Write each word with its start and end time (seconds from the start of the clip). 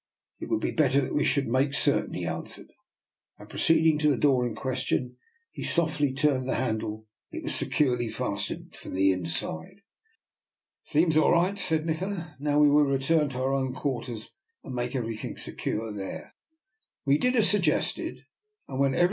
It 0.39 0.49
would 0.49 0.61
be 0.61 0.71
better 0.71 0.99
that 1.01 1.13
we 1.13 1.23
should 1.23 1.47
make 1.47 1.75
certain," 1.75 2.15
he 2.15 2.25
answered, 2.25 2.71
and, 3.37 3.47
proceeding 3.47 3.99
to 3.99 4.09
the 4.09 4.17
door 4.17 4.47
in 4.47 4.55
question, 4.55 5.17
he 5.51 5.61
softly 5.63 6.11
turned 6.11 6.49
the 6.49 6.55
handle. 6.55 7.05
It 7.29 7.43
was 7.43 7.53
securely 7.53 8.09
fastened 8.09 8.75
from 8.75 8.95
the 8.95 9.11
inside." 9.11 9.75
It 10.85 10.87
seems 10.87 11.17
all 11.17 11.31
right," 11.31 11.59
said 11.59 11.85
Nikola." 11.85 12.35
Now 12.39 12.57
we 12.57 12.71
will 12.71 12.85
return 12.85 13.29
to 13.29 13.41
our 13.43 13.53
own 13.53 13.75
quarters, 13.75 14.31
and 14.63 14.73
make 14.73 14.95
everything 14.95 15.37
secure 15.37 15.91
there." 15.93 16.33
We 17.05 17.19
did 17.19 17.35
as 17.35 17.47
suggested, 17.47 18.15
and 18.15 18.15
when 18.15 18.15
every 18.15 18.21
\ 18.21 18.25
DR. 18.25 18.25
NIKOLA'S 18.25 18.71
EXPERIMENT. 18.97 18.99